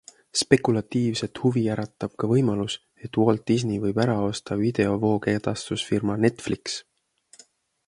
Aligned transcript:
Spekulatiivset 0.39 1.41
huvi 1.43 1.61
äratab 1.73 2.15
ka 2.23 2.29
võimalus, 2.31 2.77
et 3.07 3.21
Walt 3.23 3.45
Disney 3.53 3.79
võib 3.85 4.01
ära 4.07 4.17
osta 4.31 4.59
videovoogedastusfirma 4.65 6.19
Netflix. 6.27 6.83